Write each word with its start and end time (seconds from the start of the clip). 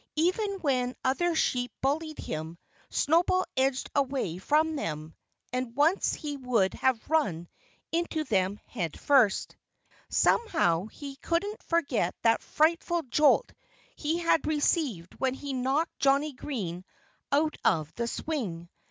Even 0.15 0.53
when 0.61 0.95
other 1.03 1.35
sheep 1.35 1.71
bullied 1.79 2.17
him 2.17 2.57
Snowball 2.89 3.45
edged 3.55 3.87
away 3.93 4.39
from 4.39 4.75
them; 4.75 5.13
and 5.53 5.75
once 5.75 6.15
he 6.15 6.37
would 6.37 6.73
have 6.73 7.07
run 7.07 7.47
into 7.91 8.23
them 8.23 8.59
head 8.65 8.99
first. 8.99 9.55
Somehow 10.09 10.87
he 10.87 11.17
couldn't 11.17 11.61
forget 11.61 12.15
that 12.23 12.41
frightful 12.41 13.03
jolt 13.11 13.51
he 13.95 14.17
had 14.17 14.47
received 14.47 15.13
when 15.19 15.35
he 15.35 15.53
knocked 15.53 15.99
Johnnie 15.99 16.33
Green 16.33 16.83
out 17.31 17.55
of 17.63 17.93
the 17.93 18.07
swing. 18.07 18.69